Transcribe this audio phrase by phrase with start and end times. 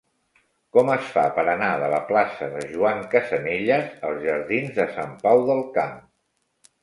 [0.75, 5.15] Com es fa per anar de la plaça de Joan Casanelles als jardins de Sant
[5.27, 6.01] Pau del Camp?